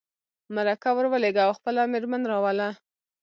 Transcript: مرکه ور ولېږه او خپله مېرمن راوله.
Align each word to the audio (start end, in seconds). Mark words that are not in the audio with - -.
مرکه 0.55 0.89
ور 0.95 1.05
ولېږه 1.09 1.41
او 1.47 1.51
خپله 1.57 1.81
مېرمن 1.93 2.21
راوله. 2.31 2.69